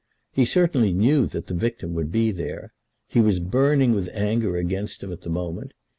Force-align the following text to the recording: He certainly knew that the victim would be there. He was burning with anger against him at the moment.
He 0.31 0.45
certainly 0.45 0.93
knew 0.93 1.27
that 1.27 1.45
the 1.45 1.53
victim 1.53 1.93
would 1.93 2.11
be 2.11 2.31
there. 2.31 2.73
He 3.07 3.21
was 3.21 3.39
burning 3.39 3.91
with 3.93 4.09
anger 4.13 4.57
against 4.57 5.03
him 5.03 5.11
at 5.13 5.21
the 5.21 5.29
moment. 5.29 5.73